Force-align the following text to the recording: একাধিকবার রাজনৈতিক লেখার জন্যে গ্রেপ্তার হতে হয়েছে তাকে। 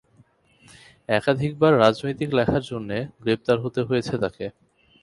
একাধিকবার 1.09 1.71
রাজনৈতিক 1.79 2.29
লেখার 2.37 2.63
জন্যে 2.71 2.97
গ্রেপ্তার 3.21 3.57
হতে 3.63 3.81
হয়েছে 3.83 4.13
তাকে। 4.23 4.45